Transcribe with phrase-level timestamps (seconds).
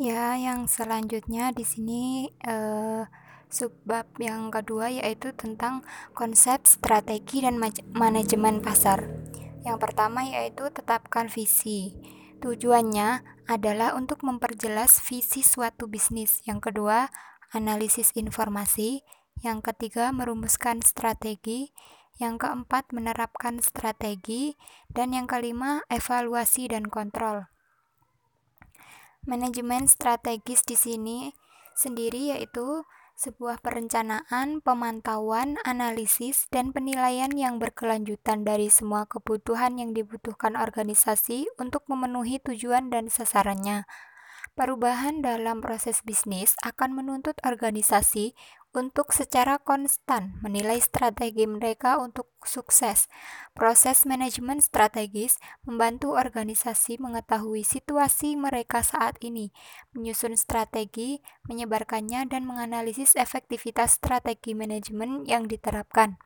[0.00, 3.04] Ya, yang selanjutnya di sini eh,
[3.52, 5.84] subbab yang kedua yaitu tentang
[6.16, 7.60] konsep strategi dan
[7.92, 9.04] manajemen pasar.
[9.68, 11.92] Yang pertama yaitu tetapkan visi.
[12.40, 16.40] Tujuannya adalah untuk memperjelas visi suatu bisnis.
[16.48, 17.12] Yang kedua,
[17.52, 19.04] analisis informasi.
[19.44, 21.76] Yang ketiga, merumuskan strategi.
[22.16, 24.56] Yang keempat, menerapkan strategi.
[24.88, 27.52] Dan yang kelima, evaluasi dan kontrol.
[29.22, 31.18] Manajemen strategis di sini
[31.78, 32.82] sendiri yaitu
[33.14, 41.86] sebuah perencanaan, pemantauan, analisis, dan penilaian yang berkelanjutan dari semua kebutuhan yang dibutuhkan organisasi untuk
[41.86, 43.86] memenuhi tujuan dan sasarannya.
[44.58, 48.34] Perubahan dalam proses bisnis akan menuntut organisasi
[48.72, 53.12] untuk secara konstan menilai strategi mereka untuk sukses.
[53.52, 55.36] Proses manajemen strategis
[55.68, 59.52] membantu organisasi mengetahui situasi mereka saat ini,
[59.92, 66.16] menyusun strategi, menyebarkannya, dan menganalisis efektivitas strategi manajemen yang diterapkan.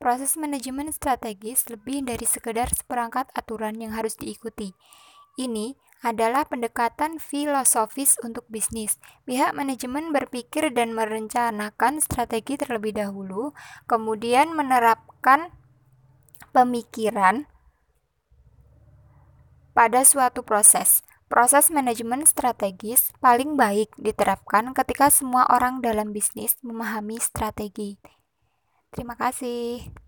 [0.00, 4.72] Proses manajemen strategis lebih dari sekedar seperangkat aturan yang harus diikuti.
[5.38, 8.96] Ini adalah pendekatan filosofis untuk bisnis.
[9.28, 13.52] Pihak manajemen berpikir dan merencanakan strategi terlebih dahulu,
[13.84, 15.52] kemudian menerapkan
[16.56, 17.44] pemikiran
[19.76, 21.04] pada suatu proses.
[21.30, 28.02] Proses manajemen strategis paling baik diterapkan ketika semua orang dalam bisnis memahami strategi.
[28.90, 29.99] Terima kasih.